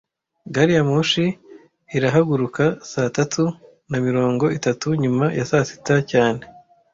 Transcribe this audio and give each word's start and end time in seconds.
Gari 0.53 0.73
ya 0.77 0.83
moshi 0.91 1.25
irahaguruka 1.97 2.63
saa 2.91 3.13
tatu 3.17 3.43
na 3.89 3.97
mirongo 4.05 4.45
itatu 4.57 4.87
nyuma 5.03 5.25
ya 5.37 5.45
saa 5.49 5.67
sita 5.69 5.95
cyane 6.11 6.43